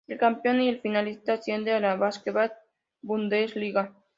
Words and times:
El 0.07 0.17
campeón 0.17 0.61
y 0.63 0.67
el 0.67 0.81
finalista 0.81 1.33
ascienden 1.33 1.75
a 1.75 1.79
la 1.89 1.95
Basketball-Bundesliga. 1.95 3.93